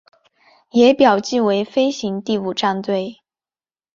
[0.71, 3.19] 也表记为飞行第五战队。